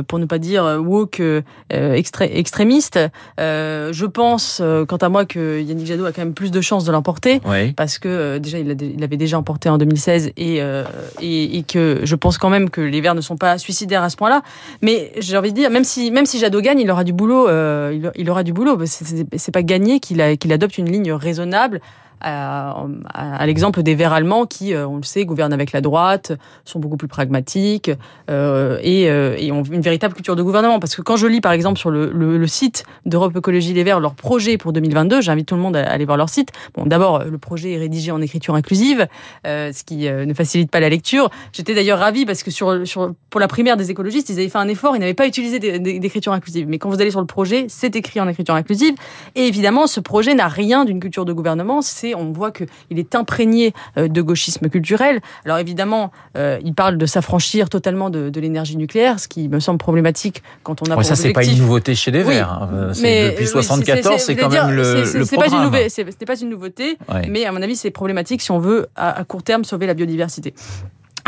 pour 0.08 0.18
ne 0.18 0.24
pas 0.24 0.38
dire 0.38 0.80
woke 0.84 1.22
extré 1.70 2.28
extrémiste. 2.34 2.98
je 3.38 4.04
pense, 4.06 4.60
quant 4.88 4.96
à 4.96 5.08
moi, 5.08 5.24
que 5.26 5.60
Yannick 5.60 5.86
Jadot 5.86 6.06
a 6.06 6.12
quand 6.12 6.22
même 6.22 6.34
plus 6.34 6.50
de 6.50 6.60
chances 6.60 6.84
de 6.84 6.90
l'emporter, 6.90 7.40
parce 7.76 7.98
que 7.98 8.38
déjà, 8.38 8.58
il, 8.58 8.70
a, 8.70 8.74
il 8.74 9.04
avait 9.04 9.16
déjà 9.16 9.25
déjà 9.26 9.38
emporté 9.38 9.68
en 9.68 9.78
2016 9.78 10.32
euh, 10.38 10.84
et, 11.20 11.58
et, 11.58 11.62
que 11.62 12.00
je 12.02 12.14
pense 12.14 12.38
quand 12.38 12.50
même 12.50 12.70
que 12.70 12.80
les 12.80 13.00
Verts 13.00 13.14
ne 13.14 13.20
sont 13.20 13.36
pas 13.36 13.58
suicidaires 13.58 14.02
à 14.02 14.10
ce 14.10 14.16
point-là. 14.16 14.42
Mais 14.82 15.12
j'ai 15.18 15.36
envie 15.36 15.50
de 15.50 15.56
dire, 15.56 15.70
même 15.70 15.84
si, 15.84 16.10
même 16.10 16.26
si 16.26 16.38
Jadot 16.38 16.60
gagne, 16.60 16.80
il 16.80 16.90
aura 16.90 17.04
du 17.04 17.12
boulot. 17.12 17.48
Euh, 17.48 18.10
il, 18.14 18.30
aura 18.30 18.42
du 18.42 18.52
boulot. 18.52 18.78
C'est 18.86 19.52
pas 19.52 19.62
gagné 19.62 20.00
qu'il 20.00 20.38
qu'il 20.38 20.52
adopte 20.52 20.78
une 20.78 20.90
ligne 20.90 21.12
raisonnable 21.12 21.80
à, 22.20 23.46
l'exemple 23.46 23.82
des 23.82 23.94
Verts 23.94 24.12
allemands 24.12 24.46
qui, 24.46 24.74
euh, 24.74 24.86
on 24.86 24.96
le 24.96 25.02
sait, 25.02 25.24
gouvernent 25.24 25.52
avec 25.52 25.72
la 25.72 25.80
droite, 25.80 26.32
sont 26.64 26.78
beaucoup 26.78 26.96
plus 26.96 27.08
pragmatiques 27.08 27.90
euh, 28.30 28.78
et, 28.82 29.08
euh, 29.10 29.36
et, 29.38 29.52
ont 29.52 29.62
une 29.62 29.80
véritable 29.80 30.14
culture 30.14 30.36
de 30.36 30.42
gouvernement. 30.42 30.78
Parce 30.78 30.96
que 30.96 31.02
quand 31.02 31.16
je 31.16 31.26
lis, 31.26 31.40
par 31.40 31.52
exemple, 31.52 31.78
sur 31.78 31.90
le, 31.90 32.10
le, 32.10 32.38
le 32.38 32.46
site 32.46 32.84
d'Europe 33.04 33.36
Écologie 33.36 33.72
Les 33.74 33.84
Verts, 33.84 34.00
leur 34.00 34.14
projet 34.14 34.56
pour 34.56 34.72
2022, 34.72 35.20
j'invite 35.20 35.46
tout 35.46 35.54
le 35.54 35.60
monde 35.60 35.76
à 35.76 35.88
aller 35.88 36.04
voir 36.04 36.16
leur 36.16 36.28
site. 36.28 36.50
Bon, 36.74 36.86
d'abord, 36.86 37.24
le 37.24 37.38
projet 37.38 37.72
est 37.72 37.78
rédigé 37.78 38.10
en 38.10 38.20
écriture 38.20 38.54
inclusive, 38.54 39.06
euh, 39.46 39.72
ce 39.72 39.84
qui 39.84 40.08
ne 40.08 40.34
facilite 40.34 40.70
pas 40.70 40.80
la 40.80 40.88
lecture. 40.88 41.30
J'étais 41.52 41.74
d'ailleurs 41.74 41.98
ravie 41.98 42.26
parce 42.26 42.42
que 42.42 42.50
sur, 42.50 42.86
sur, 42.86 43.14
pour 43.30 43.40
la 43.40 43.48
primaire 43.48 43.76
des 43.76 43.90
écologistes, 43.90 44.28
ils 44.30 44.38
avaient 44.38 44.48
fait 44.48 44.58
un 44.58 44.68
effort, 44.68 44.96
ils 44.96 45.00
n'avaient 45.00 45.14
pas 45.14 45.26
utilisé 45.26 45.58
d'écriture 45.58 46.32
inclusive. 46.32 46.66
Mais 46.68 46.78
quand 46.78 46.88
vous 46.88 47.00
allez 47.00 47.10
sur 47.10 47.20
le 47.20 47.26
projet, 47.26 47.66
c'est 47.68 47.94
écrit 47.96 48.20
en 48.20 48.28
écriture 48.28 48.54
inclusive. 48.54 48.94
Et 49.34 49.46
évidemment, 49.46 49.86
ce 49.86 50.00
projet 50.00 50.34
n'a 50.34 50.48
rien 50.48 50.84
d'une 50.84 51.00
culture 51.00 51.24
de 51.24 51.32
gouvernement, 51.32 51.82
on 52.14 52.32
voit 52.32 52.50
qu'il 52.50 52.98
est 52.98 53.14
imprégné 53.14 53.72
euh, 53.96 54.08
de 54.08 54.22
gauchisme 54.22 54.68
culturel. 54.68 55.20
Alors 55.44 55.58
évidemment, 55.58 56.12
euh, 56.36 56.58
il 56.64 56.74
parle 56.74 56.98
de 56.98 57.06
s'affranchir 57.06 57.68
totalement 57.68 58.10
de, 58.10 58.40
l'énergie 58.40 58.76
nucléaire, 58.76 59.18
ce 59.18 59.28
qui 59.28 59.48
me 59.48 59.60
semble 59.60 59.78
problématique 59.78 60.42
quand 60.62 60.82
on 60.82 60.90
a. 60.90 60.96
Ouais, 60.96 61.04
ça 61.04 61.16
c'est 61.16 61.32
pas 61.32 61.44
une 61.44 61.58
nouveauté 61.58 61.94
chez 61.94 62.10
les 62.10 62.22
Verts. 62.22 62.52
Hein. 62.52 62.70
Euh, 62.72 62.94
mais 63.00 63.30
depuis 63.30 63.46
74, 63.46 64.20
c'est 64.20 64.36
quand 64.36 64.50
même 64.50 64.70
le, 64.70 64.82
le 64.82 65.24
programme. 65.24 65.72
Ce 65.88 66.00
n'est 66.00 66.26
pas 66.26 66.38
une 66.38 66.50
nouveauté, 66.50 66.98
mais 67.28 67.44
à 67.44 67.52
mon 67.52 67.62
avis, 67.62 67.76
c'est 67.76 67.90
problématique 67.90 68.42
si 68.42 68.50
on 68.50 68.58
veut 68.58 68.88
à, 68.96 69.24
court 69.24 69.42
terme 69.42 69.64
sauver 69.64 69.86
la 69.86 69.94
biodiversité. 69.94 70.54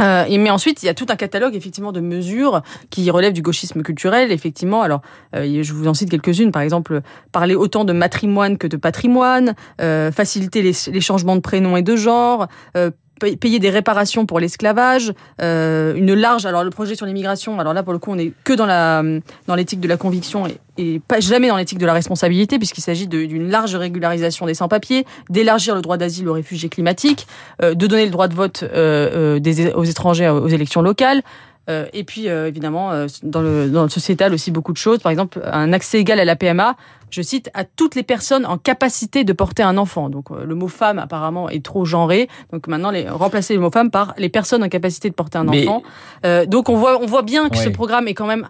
Euh, 0.00 0.24
mais 0.28 0.50
ensuite, 0.50 0.82
il 0.82 0.86
y 0.86 0.88
a 0.88 0.94
tout 0.94 1.06
un 1.08 1.16
catalogue 1.16 1.54
effectivement 1.54 1.92
de 1.92 2.00
mesures 2.00 2.62
qui 2.90 3.10
relèvent 3.10 3.32
du 3.32 3.42
gauchisme 3.42 3.82
culturel. 3.82 4.32
Effectivement, 4.32 4.82
alors 4.82 5.02
euh, 5.34 5.62
je 5.62 5.72
vous 5.72 5.88
en 5.88 5.94
cite 5.94 6.10
quelques-unes. 6.10 6.52
Par 6.52 6.62
exemple, 6.62 7.00
parler 7.32 7.54
autant 7.54 7.84
de 7.84 7.92
matrimoine 7.92 8.58
que 8.58 8.66
de 8.66 8.76
patrimoine, 8.76 9.54
euh, 9.80 10.12
faciliter 10.12 10.62
les, 10.62 10.72
les, 10.92 11.00
changements 11.00 11.36
de 11.36 11.40
prénom 11.40 11.76
et 11.76 11.82
de 11.82 11.96
genre, 11.96 12.48
euh, 12.76 12.90
payer 13.18 13.58
des 13.58 13.70
réparations 13.70 14.26
pour 14.26 14.40
l'esclavage, 14.40 15.12
euh, 15.42 15.94
une 15.94 16.14
large. 16.14 16.46
Alors 16.46 16.64
le 16.64 16.70
projet 16.70 16.94
sur 16.94 17.06
l'immigration, 17.06 17.60
alors 17.60 17.74
là 17.74 17.82
pour 17.82 17.92
le 17.92 17.98
coup 17.98 18.12
on 18.12 18.18
est 18.18 18.32
que 18.44 18.52
dans 18.52 18.66
la 18.66 19.02
dans 19.46 19.54
l'éthique 19.54 19.80
de 19.80 19.88
la 19.88 19.96
conviction 19.96 20.44
et, 20.46 21.00
pas 21.08 21.18
jamais 21.18 21.48
dans 21.48 21.56
l'éthique 21.56 21.78
de 21.78 21.86
la 21.86 21.92
responsabilité 21.92 22.56
puisqu'il 22.58 22.82
s'agit 22.82 23.08
d'une 23.08 23.50
large 23.50 23.74
régularisation 23.74 24.46
des 24.46 24.54
sans-papiers, 24.54 25.06
d'élargir 25.28 25.74
le 25.74 25.82
droit 25.82 25.96
d'asile 25.96 26.28
aux 26.28 26.34
réfugiés 26.34 26.68
climatiques, 26.68 27.26
euh, 27.62 27.74
de 27.74 27.86
donner 27.88 28.04
le 28.04 28.12
droit 28.12 28.28
de 28.28 28.34
vote 28.34 28.62
euh, 28.62 29.36
euh 29.36 29.38
des, 29.40 29.72
aux 29.72 29.84
étrangers 29.84 30.28
aux 30.28 30.46
élections 30.46 30.80
locales. 30.80 31.22
Euh, 31.68 31.86
et 31.92 32.04
puis, 32.04 32.28
euh, 32.28 32.48
évidemment, 32.48 33.06
dans 33.22 33.42
le, 33.42 33.68
dans 33.68 33.82
le 33.82 33.88
sociétal 33.88 34.32
aussi, 34.32 34.50
beaucoup 34.50 34.72
de 34.72 34.78
choses. 34.78 34.98
Par 34.98 35.10
exemple, 35.10 35.40
un 35.44 35.72
accès 35.72 35.98
égal 35.98 36.20
à 36.20 36.24
la 36.24 36.36
PMA 36.36 36.76
je 37.10 37.22
cite, 37.22 37.50
à 37.54 37.64
toutes 37.64 37.94
les 37.94 38.02
personnes 38.02 38.46
en 38.46 38.58
capacité 38.58 39.24
de 39.24 39.32
porter 39.32 39.62
un 39.62 39.78
enfant. 39.78 40.10
Donc 40.10 40.30
euh, 40.30 40.44
le 40.44 40.54
mot 40.54 40.68
femme 40.68 40.98
apparemment 40.98 41.48
est 41.48 41.64
trop 41.64 41.84
genré. 41.84 42.28
Donc 42.52 42.66
maintenant, 42.66 42.90
les, 42.90 43.08
remplacer 43.08 43.54
le 43.54 43.60
mot 43.60 43.70
femme 43.70 43.90
par 43.90 44.14
les 44.18 44.28
personnes 44.28 44.62
en 44.62 44.68
capacité 44.68 45.08
de 45.08 45.14
porter 45.14 45.38
un 45.38 45.48
enfant. 45.48 45.82
Euh, 46.24 46.46
donc 46.46 46.68
on 46.68 46.76
voit, 46.76 47.00
on 47.00 47.06
voit 47.06 47.22
bien 47.22 47.48
que 47.48 47.56
ce 47.56 47.68
programme 47.68 48.08
est 48.08 48.14
quand 48.14 48.26
même 48.26 48.48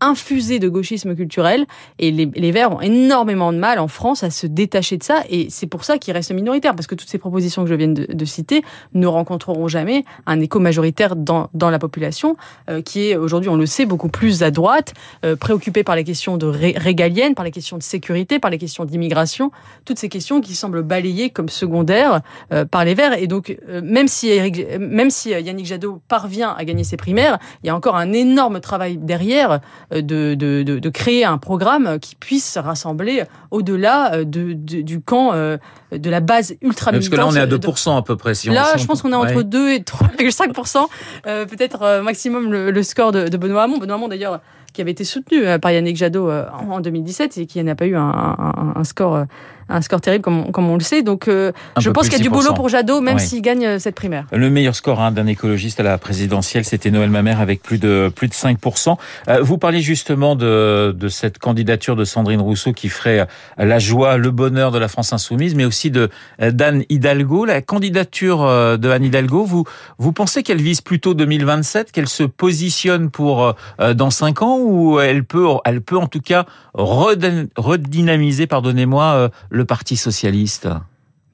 infusé 0.00 0.58
de 0.58 0.68
gauchisme 0.68 1.14
culturel. 1.14 1.66
Et 1.98 2.10
les, 2.10 2.26
les, 2.26 2.52
Verts 2.52 2.72
ont 2.72 2.80
énormément 2.80 3.52
de 3.52 3.58
mal 3.58 3.78
en 3.78 3.88
France 3.88 4.22
à 4.22 4.30
se 4.30 4.46
détacher 4.46 4.96
de 4.96 5.02
ça. 5.02 5.22
Et 5.28 5.48
c'est 5.50 5.66
pour 5.66 5.84
ça 5.84 5.98
qu'ils 5.98 6.14
restent 6.14 6.32
minoritaires. 6.32 6.74
Parce 6.74 6.86
que 6.86 6.94
toutes 6.94 7.08
ces 7.08 7.18
propositions 7.18 7.64
que 7.64 7.70
je 7.70 7.74
viens 7.74 7.88
de, 7.88 8.06
de 8.12 8.24
citer 8.24 8.62
ne 8.94 9.06
rencontreront 9.06 9.68
jamais 9.68 10.04
un 10.26 10.40
écho 10.40 10.60
majoritaire 10.60 11.16
dans, 11.16 11.50
dans 11.54 11.70
la 11.70 11.78
population 11.78 12.36
euh, 12.70 12.82
qui 12.82 13.10
est 13.10 13.16
aujourd'hui, 13.16 13.50
on 13.50 13.56
le 13.56 13.66
sait, 13.66 13.86
beaucoup 13.86 14.08
plus 14.08 14.42
à 14.42 14.50
droite, 14.50 14.94
euh, 15.24 15.36
préoccupée 15.36 15.84
par 15.84 15.96
les 15.96 16.04
questions 16.04 16.36
de 16.36 16.46
ré, 16.46 16.74
régaliennes, 16.76 17.34
par 17.34 17.44
les 17.44 17.50
questions 17.50 17.76
de 17.76 17.82
sécurité, 17.82 18.38
par 18.38 18.50
les 18.50 18.58
questions 18.58 18.84
d'immigration, 18.84 19.50
toutes 19.84 19.98
ces 19.98 20.08
questions 20.08 20.40
qui 20.40 20.54
semblent 20.54 20.82
balayées 20.82 21.30
comme 21.30 21.48
secondaires 21.48 22.20
euh, 22.52 22.64
par 22.64 22.84
les 22.84 22.94
Verts. 22.94 23.18
Et 23.18 23.26
donc 23.26 23.56
euh, 23.68 23.80
même 23.82 24.08
si 24.08 24.28
Eric, 24.28 24.78
même 24.78 25.10
si 25.10 25.30
Yannick 25.30 25.66
Jadot 25.66 26.00
parvient 26.08 26.54
à 26.56 26.64
gagner 26.64 26.84
ses 26.84 26.96
primaires, 26.96 27.38
il 27.62 27.66
y 27.66 27.70
a 27.70 27.76
encore 27.76 27.96
un 27.96 28.12
énorme 28.12 28.60
travail 28.60 28.96
derrière 28.98 29.60
de, 29.90 30.34
de, 30.34 30.62
de, 30.62 30.88
créer 30.90 31.24
un 31.24 31.38
programme 31.38 31.98
qui 31.98 32.14
puisse 32.14 32.58
rassembler 32.58 33.24
au-delà 33.50 34.24
de, 34.24 34.52
du 34.52 35.00
camp 35.00 35.32
de 35.32 36.10
la 36.10 36.20
base 36.20 36.54
ultra 36.62 36.90
Parce 36.92 37.08
que 37.08 37.16
là, 37.16 37.26
on 37.26 37.34
est 37.34 37.40
à 37.40 37.46
2% 37.46 37.96
à 37.96 38.02
peu 38.02 38.16
près. 38.16 38.34
Si 38.34 38.50
là, 38.50 38.76
je 38.76 38.84
pense 38.86 39.02
qu'on 39.02 39.12
est 39.12 39.16
entre 39.16 39.42
2 39.42 39.70
et 39.70 39.78
3,5%. 39.78 40.86
Peut-être 41.24 42.02
maximum 42.02 42.52
le, 42.52 42.82
score 42.82 43.12
de, 43.12 43.28
de 43.28 43.36
Benoît 43.36 43.64
Hamon. 43.64 43.78
Benoît 43.78 43.96
Hamon, 43.96 44.08
d'ailleurs, 44.08 44.40
qui 44.78 44.82
avait 44.82 44.92
été 44.92 45.02
soutenu 45.02 45.42
par 45.60 45.72
Yannick 45.72 45.96
Jadot 45.96 46.30
en 46.30 46.78
2017 46.78 47.36
et 47.38 47.46
qui 47.46 47.60
n'a 47.64 47.74
pas 47.74 47.86
eu 47.86 47.96
un, 47.96 48.00
un, 48.00 48.72
un 48.76 48.84
score 48.84 49.26
un 49.68 49.82
score 49.82 50.00
terrible 50.00 50.22
comme, 50.22 50.50
comme 50.52 50.68
on 50.70 50.74
le 50.74 50.82
sait. 50.82 51.02
Donc 51.02 51.28
euh, 51.28 51.52
je 51.78 51.90
pense 51.90 52.08
qu'il 52.08 52.18
y 52.18 52.20
a 52.20 52.22
du 52.22 52.30
boulot 52.30 52.54
pour 52.54 52.68
Jadot, 52.68 53.00
même 53.00 53.18
s'il 53.18 53.42
gagne 53.42 53.66
euh, 53.66 53.78
cette 53.78 53.94
primaire. 53.94 54.26
Le 54.32 54.50
meilleur 54.50 54.74
score 54.74 55.00
hein, 55.00 55.12
d'un 55.12 55.26
écologiste 55.26 55.80
à 55.80 55.82
la 55.82 55.98
présidentielle, 55.98 56.64
c'était 56.64 56.90
Noël 56.90 57.10
Mamère 57.10 57.40
avec 57.40 57.62
plus 57.62 57.78
de 57.78 58.10
plus 58.14 58.28
de 58.28 58.34
5%. 58.34 58.96
Euh, 59.28 59.40
vous 59.42 59.58
parlez 59.58 59.80
justement 59.80 60.36
de, 60.36 60.94
de 60.96 61.08
cette 61.08 61.38
candidature 61.38 61.96
de 61.96 62.04
Sandrine 62.04 62.40
Rousseau 62.40 62.72
qui 62.72 62.88
ferait 62.88 63.26
la 63.58 63.78
joie, 63.78 64.16
le 64.16 64.30
bonheur 64.30 64.70
de 64.70 64.78
la 64.78 64.88
France 64.88 65.12
insoumise, 65.12 65.54
mais 65.54 65.64
aussi 65.64 65.90
de 65.90 66.08
d'Anne 66.38 66.84
Hidalgo. 66.88 67.44
La 67.44 67.62
candidature 67.62 68.38
de 68.78 68.90
Anne 68.90 69.04
Hidalgo, 69.04 69.44
vous 69.44 69.64
vous 69.98 70.12
pensez 70.12 70.42
qu'elle 70.42 70.60
vise 70.60 70.80
plutôt 70.80 71.14
2027, 71.14 71.92
qu'elle 71.92 72.08
se 72.08 72.22
positionne 72.22 73.10
pour 73.10 73.54
dans 73.78 74.10
5 74.10 74.42
ans, 74.42 74.58
ou 74.68 75.00
elle 75.00 75.24
peut 75.24 75.46
elle 75.64 75.80
peut 75.80 75.96
en 75.96 76.06
tout 76.06 76.20
cas 76.20 76.46
redynamiser, 76.74 78.46
pardonnez-moi, 78.46 79.30
le 79.50 79.64
Parti 79.64 79.96
socialiste? 79.96 80.68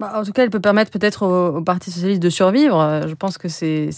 Bah, 0.00 0.12
en 0.16 0.24
tout 0.24 0.32
cas, 0.32 0.42
elle 0.42 0.50
peut 0.50 0.60
permettre 0.60 0.90
peut-être 0.90 1.26
au, 1.26 1.62
Parti 1.62 1.90
socialiste 1.90 2.22
de 2.22 2.30
survivre. 2.30 3.02
Je 3.06 3.14
pense 3.14 3.38
que 3.38 3.48
c'est 3.48 3.90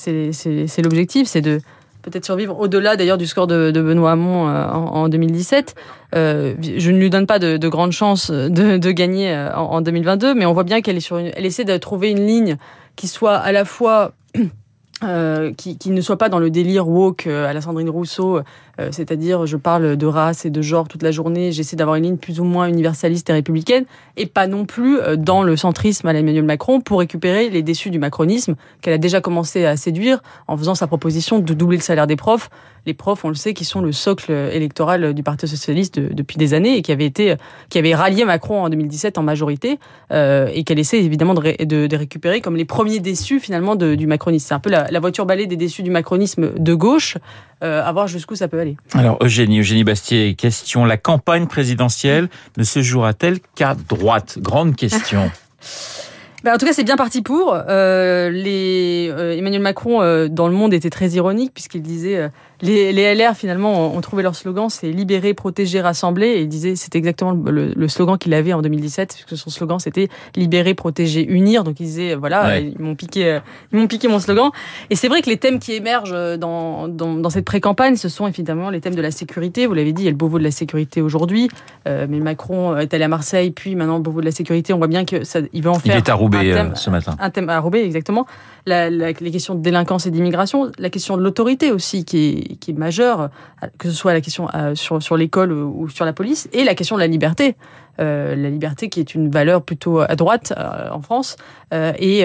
l'objectif, 0.83 1.29
c'est 1.29 1.41
de 1.41 1.61
peut-être 2.07 2.25
survivre 2.25 2.59
au-delà 2.59 2.97
d'ailleurs 2.97 3.19
du 3.19 3.27
score 3.27 3.49
de, 3.49 3.73
Benoît 3.73 4.13
Hamon 4.13 4.49
euh, 4.49 4.69
en, 4.69 5.09
2017. 5.09 5.75
Euh, 6.15 6.55
je 6.63 6.91
ne 6.93 6.99
lui 6.99 7.11
donne 7.11 7.27
pas 7.27 7.41
de, 7.41 7.69
grandes 7.69 7.93
chances 7.93 8.31
de, 8.31 8.91
gagner 8.93 9.33
euh, 9.33 9.55
en, 9.55 9.81
2022, 9.81 10.35
mais 10.35 10.47
on 10.47 10.53
voit 10.53 10.65
bien 10.65 10.81
qu'elle 10.81 10.97
est 10.97 11.01
sur 11.01 11.19
elle 11.19 11.45
essaie 11.45 11.65
de 11.65 11.77
trouver 11.77 12.11
une 12.11 12.25
ligne 12.25 12.57
qui 12.95 13.09
soit 13.09 13.35
à 13.35 13.51
la 13.51 13.65
fois 13.65 14.13
qui, 15.57 15.79
qui, 15.79 15.91
ne 15.91 16.01
soit 16.01 16.17
pas 16.17 16.29
dans 16.29 16.39
le 16.39 16.49
délire 16.49 16.89
woke 16.89 17.27
à 17.27 17.53
la 17.53 17.61
Sandrine 17.61 17.91
Rousseau, 17.91 18.41
euh, 18.81 18.89
c'est-à-dire 18.93 19.47
je 19.47 19.57
parle 19.57 19.97
de 19.97 20.07
race 20.07 20.45
et 20.45 20.51
de 20.51 20.63
genre 20.63 20.89
toute 20.89 21.03
la 21.03 21.11
journée, 21.11 21.53
j'essaie 21.53 21.77
d'avoir 21.77 21.97
une 21.97 22.05
ligne 22.05 22.17
plus 22.17 22.41
ou 22.41 22.45
moins 22.45 22.67
universaliste 22.67 23.31
et 23.31 23.33
républicaine, 23.33 23.85
et 24.17 24.27
pas 24.27 24.47
non 24.47 24.65
plus 24.65 24.99
euh, 24.99 25.17
dans 25.17 25.43
le 25.43 25.57
centrisme 25.57 26.07
à 26.09 26.13
l'Emmanuel 26.13 26.45
Macron 26.45 26.81
pour 26.81 26.99
récupérer 27.01 27.49
les 27.51 27.63
déçus 27.63 27.91
du 27.91 27.99
macronisme 27.99 28.55
qu'elle 28.83 28.95
a 28.95 28.99
déjà 28.99 29.21
commencé 29.21 29.65
à 29.65 29.77
séduire 29.77 30.23
en 30.47 30.57
faisant 30.57 30.75
sa 30.75 30.87
proposition 30.87 31.39
de 31.39 31.55
doubler 31.55 31.77
le 31.77 31.83
salaire 31.83 32.07
des 32.07 32.17
profs. 32.17 32.51
Les 32.87 32.95
profs, 32.95 33.25
on 33.25 33.29
le 33.29 33.35
sait, 33.35 33.53
qui 33.53 33.65
sont 33.65 33.81
le 33.81 33.91
socle 33.91 34.31
électoral 34.31 35.13
du 35.13 35.25
Parti 35.25 35.49
socialiste 35.49 35.99
depuis 35.99 36.37
des 36.37 36.55
années 36.55 36.77
et 36.77 36.83
qui 36.83 36.93
avait 36.93 37.05
été, 37.05 37.35
qui 37.69 37.79
avait 37.79 37.97
rallié 37.97 38.25
Macron 38.25 38.63
en 38.63 38.69
2017 38.69 39.19
en 39.19 39.25
majorité 39.25 39.81
euh, 40.13 40.49
et 40.53 40.63
qu'elle 40.63 40.79
essaie 40.79 41.03
évidemment 41.03 41.35
de, 41.35 41.97
récupérer 41.97 42.41
comme 42.41 42.57
les 42.57 42.65
premiers 42.65 43.01
déçus 43.01 43.41
finalement 43.41 43.75
du 43.75 44.07
macronisme. 44.07 44.47
C'est 44.49 44.55
un 44.55 44.61
peu 44.61 44.71
la, 44.71 44.87
la 44.89 45.01
voiture 45.01 45.27
balai 45.27 45.47
des 45.47 45.57
déçus 45.57 45.83
du 45.83 45.91
macronisme 45.91 46.53
de 46.57 46.75
gauche. 46.75 47.17
Euh, 47.65 47.83
à 47.83 47.91
voir 47.91 48.07
jusqu'où 48.07 48.35
ça 48.35 48.49
peut 48.49 48.59
aller. 48.59 48.66
Alors 48.95 49.19
Eugénie, 49.23 49.61
Eugénie 49.61 49.85
Bastier, 49.85 50.35
question, 50.35 50.85
la 50.85 50.97
campagne 50.97 51.47
présidentielle 51.47 52.29
ne 52.57 52.65
se 52.65 52.83
jouera-t-elle 52.83 53.39
qu'à 53.55 53.75
droite? 53.75 54.39
Grande 54.41 54.75
question. 54.77 55.31
Ben, 56.47 56.55
en 56.55 56.59
tout 56.59 56.67
cas, 56.67 56.73
c'est 56.73 56.85
bien 56.85 56.95
parti 56.95 57.23
pour. 57.23 57.59
Euh, 57.69 58.31
les, 58.31 59.09
euh, 59.11 59.37
Emmanuel 59.37 59.61
Macron, 59.61 60.01
euh, 60.01 60.29
dans 60.29 60.47
le 60.47 60.55
monde, 60.55 60.73
était 60.73 60.91
très 60.91 61.09
ironique 61.09 61.51
puisqu'il 61.53 61.83
disait 61.83 62.31
les, 62.63 62.93
les, 62.93 63.15
LR 63.15 63.35
finalement 63.37 63.95
ont 63.95 64.01
trouvé 64.01 64.23
leur 64.23 64.35
slogan, 64.35 64.69
c'est 64.71 64.91
libérer, 64.91 65.35
protéger, 65.35 65.81
rassembler. 65.81 66.29
Et 66.29 66.41
il 66.43 66.49
disait, 66.49 66.75
c'était 66.77 66.99
exactement 66.99 67.33
le, 67.33 67.73
le, 67.75 67.89
slogan 67.89 68.17
qu'il 68.17 68.33
avait 68.33 68.53
en 68.53 68.63
2017, 68.63 69.13
puisque 69.15 69.37
son 69.37 69.51
slogan 69.51 69.79
c'était 69.79 70.09
libérer, 70.37 70.75
protéger, 70.75 71.25
unir. 71.27 71.65
Donc 71.65 71.81
il 71.81 71.85
disait, 71.85 72.15
voilà, 72.15 72.59
ils 72.59 72.79
m'ont 72.79 72.95
piqué, 72.95 73.27
euh, 73.27 73.41
ils 73.73 73.79
m'ont 73.79 73.87
piqué 73.87 74.09
mon 74.09 74.19
slogan. 74.19 74.51
Et 74.89 74.97
c'est 74.97 75.09
vrai 75.09 75.21
que 75.21 75.29
les 75.29 75.37
thèmes 75.37 75.59
qui 75.59 75.75
émergent 75.75 76.39
dans, 76.39 76.89
dans, 76.89 77.15
dans 77.15 77.31
cette 77.31 77.45
pré-campagne, 77.45 77.97
ce 77.97 78.09
sont 78.09 78.27
évidemment 78.27 78.71
les 78.71 78.81
thèmes 78.81 78.95
de 78.95 79.03
la 79.03 79.11
sécurité. 79.11 79.67
Vous 79.67 79.75
l'avez 79.75 79.93
dit, 79.93 80.03
il 80.03 80.07
y 80.07 80.09
a 80.09 80.13
le 80.13 80.17
Beauvau 80.17 80.39
de 80.39 80.45
la 80.45 80.51
sécurité 80.51 81.03
aujourd'hui. 81.03 81.49
Euh, 81.87 82.07
mais 82.09 82.21
Macron 82.21 82.77
est 82.77 82.93
allé 82.95 83.05
à 83.05 83.09
Marseille, 83.09 83.51
puis 83.51 83.75
maintenant 83.75 83.97
le 83.97 84.03
Beauvau 84.03 84.21
de 84.21 84.27
la 84.27 84.33
sécurité. 84.33 84.73
On 84.73 84.79
voit 84.79 84.87
bien 84.87 85.05
que 85.05 85.25
ça, 85.25 85.41
il 85.53 85.63
veut 85.63 85.71
en 85.71 85.75
faire. 85.75 85.95
Il 85.95 85.99
est 85.99 86.09
à 86.09 86.15
Roubaix 86.15 86.36
euh, 86.45 86.75
ce 86.75 86.91
matin. 86.91 87.17
Un 87.19 87.31
thème 87.31 87.49
à 87.49 87.59
Roubaix, 87.59 87.85
exactement. 87.85 88.27
La, 88.67 88.91
la, 88.91 89.13
les 89.13 89.31
questions 89.31 89.55
de 89.55 89.61
délinquance 89.63 90.07
et 90.07 90.11
d'immigration, 90.11 90.71
la 90.79 90.91
question 90.91 91.17
de 91.17 91.23
l'autorité 91.23 91.73
aussi, 91.73 92.05
qui 92.05 92.29
est 92.29 92.57
qui 92.57 92.73
est 92.73 92.75
majeure, 92.75 93.31
que 93.79 93.89
ce 93.89 93.95
soit 93.95 94.13
la 94.13 94.21
question 94.21 94.49
euh, 94.55 94.75
sur, 94.75 95.03
sur 95.03 95.17
l'école 95.17 95.53
ou 95.53 95.89
sur 95.89 96.05
la 96.05 96.13
police, 96.13 96.49
et 96.53 96.65
la 96.65 96.75
question 96.75 96.97
de 96.97 97.01
la 97.01 97.07
liberté. 97.07 97.57
Euh, 97.99 98.37
la 98.37 98.51
liberté 98.51 98.89
qui 98.89 99.01
est 99.01 99.15
une 99.15 99.31
valeur 99.31 99.63
plutôt 99.63 100.01
à 100.01 100.15
droite 100.17 100.53
euh, 100.57 100.91
en 100.91 101.01
France, 101.01 101.37
et 101.73 102.25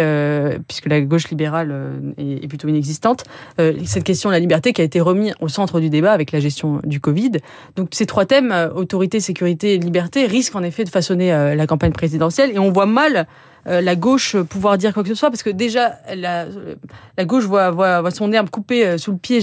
puisque 0.68 0.86
la 0.86 1.02
gauche 1.02 1.30
libérale 1.30 1.74
est, 2.18 2.48
plutôt 2.48 2.68
inexistante, 2.68 3.24
cette 3.58 4.04
question 4.04 4.30
de 4.30 4.36
la 4.36 4.40
liberté 4.40 4.72
qui 4.72 4.82
a 4.82 4.84
été 4.84 5.02
remise 5.02 5.34
au 5.40 5.48
centre 5.48 5.80
du 5.80 5.90
débat 5.90 6.12
avec 6.12 6.32
la 6.32 6.40
gestion 6.40 6.80
du 6.84 7.00
Covid. 7.00 7.32
Donc 7.76 7.90
ces 7.92 8.06
trois 8.06 8.26
thèmes, 8.26 8.54
autorité, 8.76 9.20
sécurité 9.20 9.74
et 9.74 9.78
liberté, 9.80 10.28
risquent 10.28 10.56
en 10.56 10.62
effet 10.62 10.84
de 10.84 10.90
façonner 10.90 11.32
la 11.56 11.66
campagne 11.66 11.92
présidentielle, 11.92 12.52
et 12.54 12.60
on 12.60 12.72
voit 12.72 12.86
mal 12.86 13.26
euh, 13.68 13.80
la 13.82 13.96
gauche 13.96 14.36
pouvoir 14.38 14.78
dire 14.78 14.94
quoi 14.94 15.04
que 15.04 15.10
ce 15.10 15.16
soit, 15.16 15.30
parce 15.30 15.44
que 15.44 15.50
déjà, 15.50 15.94
la, 16.16 16.48
la 17.18 17.26
gauche 17.26 17.46
voit, 17.46 17.70
voit, 17.70 18.02
voit 18.02 18.12
son 18.12 18.32
herbe 18.32 18.50
coupée 18.50 18.86
euh, 18.86 18.98
sous 18.98 19.12
le 19.12 19.18
pied, 19.18 19.40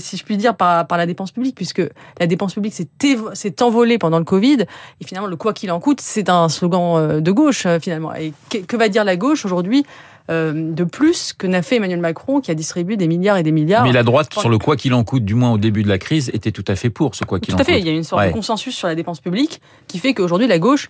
si 0.00 0.16
je 0.16 0.24
puis 0.24 0.36
dire, 0.36 0.54
par, 0.54 0.86
par 0.86 0.98
la 0.98 1.06
dépense 1.06 1.32
publique, 1.32 1.54
puisque 1.54 1.82
la 2.20 2.26
dépense 2.26 2.54
publique 2.54 2.74
s'est 2.74 3.62
envolée 3.62 3.98
pendant 3.98 4.18
le 4.18 4.24
Covid, 4.24 4.64
et 5.00 5.04
finalement, 5.04 5.28
le 5.28 5.36
quoi 5.36 5.52
qu'il 5.54 5.63
en 5.70 5.80
coûte, 5.80 6.00
c'est 6.00 6.28
un 6.28 6.48
slogan 6.48 6.96
euh, 6.96 7.20
de 7.20 7.30
gauche, 7.30 7.66
finalement. 7.80 8.14
Et 8.14 8.32
que, 8.50 8.76
va 8.76 8.88
dire 8.88 9.04
la 9.04 9.16
gauche 9.16 9.44
aujourd'hui 9.44 9.84
de 10.30 10.84
plus 10.84 11.34
que 11.34 11.46
n'a 11.46 11.60
fait 11.60 11.76
Emmanuel 11.76 12.00
Macron 12.00 12.40
qui 12.40 12.50
a 12.50 12.54
distribué 12.54 12.96
des 12.96 13.06
milliards 13.08 13.36
et 13.36 13.42
des 13.42 13.52
milliards. 13.52 13.84
Mais 13.84 13.92
la 13.92 14.02
droite, 14.02 14.32
sur 14.32 14.48
le 14.48 14.56
quoi 14.56 14.74
qu'il 14.74 14.94
en 14.94 15.04
coûte, 15.04 15.22
du 15.22 15.34
moins 15.34 15.52
au 15.52 15.58
début 15.58 15.82
de 15.82 15.88
la 15.88 15.98
crise, 15.98 16.30
était 16.32 16.50
tout 16.50 16.64
à 16.66 16.76
fait 16.76 16.88
pour 16.88 17.14
ce 17.14 17.24
quoi 17.24 17.40
qu'il 17.40 17.52
en 17.52 17.58
coûte. 17.58 17.66
Tout 17.66 17.70
à 17.70 17.74
fait, 17.74 17.78
il 17.78 17.86
y 17.86 17.90
a 17.90 17.92
une 17.92 18.04
sorte 18.04 18.24
de 18.24 18.32
consensus 18.32 18.74
sur 18.74 18.88
la 18.88 18.94
dépense 18.94 19.20
publique 19.20 19.60
qui 19.86 19.98
fait 19.98 20.14
qu'aujourd'hui 20.14 20.46
la 20.46 20.58
gauche 20.58 20.88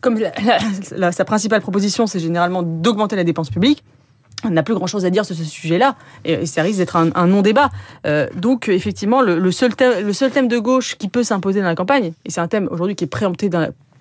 comme 0.00 0.18
sa 1.12 1.24
principale 1.24 1.60
proposition, 1.60 2.06
c'est 2.06 2.20
généralement 2.20 2.62
d'augmenter 2.62 3.16
la 3.16 3.24
dépense 3.24 3.50
publique, 3.50 3.82
n'a 4.48 4.62
plus 4.62 4.74
grand 4.74 4.86
chose 4.86 5.04
à 5.04 5.10
dire 5.10 5.24
sur 5.24 5.34
ce 5.34 5.44
sujet-là, 5.44 5.96
et, 6.24 6.46
ça 6.46 6.62
risque 6.62 6.78
d'être 6.78 6.96
un, 6.96 7.26
non-débat. 7.26 7.70
Euh, 8.06 8.28
donc, 8.36 8.68
effectivement, 8.68 9.22
le, 9.22 9.50
seul 9.50 9.74
thème, 9.74 10.06
le 10.06 10.12
seul 10.12 10.30
thème 10.30 10.48
de 10.48 10.58
gauche 10.58 10.96
qui 10.96 11.08
peut 11.08 11.24
s'imposer 11.24 11.60
dans 11.60 11.66
la 11.66 11.74
campagne, 11.74 12.12
et 12.24 12.30
c'est 12.30 12.40
un 12.40 12.48
thème 12.48 12.68
aujourd'hui 12.70 12.94
qui 12.94 13.04
est 13.04 13.08
préempté 13.08 13.48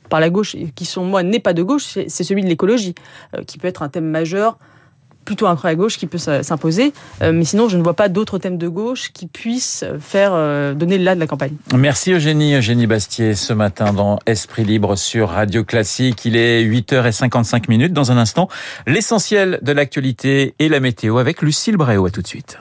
par 0.10 0.20
la 0.20 0.30
gauche, 0.30 0.56
qui, 0.76 0.86
sont 0.86 1.04
moi, 1.04 1.24
n'est 1.24 1.40
pas 1.40 1.54
de 1.54 1.64
gauche, 1.64 1.98
c'est 2.08 2.24
celui 2.24 2.44
de 2.44 2.48
l'écologie, 2.48 2.96
euh, 3.36 3.44
qui 3.44 3.58
peut 3.58 3.68
être 3.68 3.82
un 3.82 3.90
thème 3.90 4.10
majeur 4.10 4.58
plutôt 5.26 5.48
un 5.48 5.56
creux 5.56 5.70
à 5.70 5.76
gauche 5.76 5.98
qui 5.98 6.06
peut 6.06 6.18
s'imposer. 6.18 6.94
Euh, 7.22 7.34
mais 7.34 7.44
sinon, 7.44 7.68
je 7.68 7.78
ne 7.78 7.84
vois 7.84 7.96
pas 7.96 8.08
d'autres 8.08 8.38
thèmes 8.38 8.58
de 8.58 8.68
gauche 8.68 9.12
qui 9.12 9.28
puissent 9.28 9.84
faire 10.00 10.32
euh, 10.34 10.74
donner 10.74 10.98
le 10.98 11.04
là 11.04 11.16
de 11.16 11.20
la 11.20 11.28
campagne. 11.28 11.56
Merci 11.76 12.14
Eugénie, 12.14 12.54
Eugénie 12.54 12.88
Bastier, 12.88 13.34
ce 13.34 13.52
matin 13.52 13.92
dans 13.92 14.20
Esprit 14.28 14.64
Libre 14.64 14.96
sur 14.96 15.30
Radio 15.30 15.64
Classique. 15.64 16.24
Il 16.26 16.38
est 16.38 16.64
8h55 16.64 17.68
minutes. 17.68 17.94
Dans 17.94 18.12
un 18.12 18.18
instant, 18.18 18.48
l'essentiel 18.88 19.60
de 19.62 19.72
l'actualité 19.72 20.54
et 20.60 20.70
la 20.70 20.80
météo 20.80 21.18
avec 21.18 21.42
Lucille 21.42 21.76
Bréau. 21.76 22.06
À 22.06 22.12
tout 22.12 22.22
de 22.22 22.28
suite. 22.28 22.60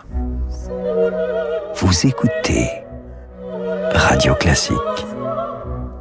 Vous 1.76 2.06
écoutez 2.06 2.70
Radio 3.92 4.34
Classique. 4.34 5.13